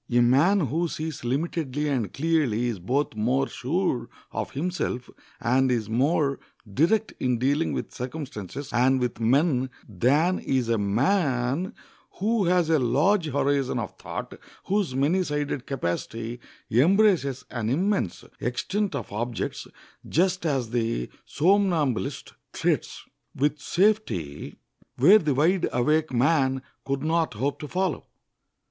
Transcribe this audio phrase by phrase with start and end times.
[0.11, 5.91] A man who sees limitedly and clearly is both more sure of himself and is
[5.91, 6.39] more
[6.73, 11.75] direct in dealing with circumstances and with men than is a man
[12.13, 16.39] who has a large horizon of thought, whose many sided capacity
[16.71, 19.67] embraces an immense extent of objects,
[20.09, 23.03] just as the somnambulist treads
[23.35, 24.57] with safety
[24.97, 28.07] where the wide awake man could not hope to follow.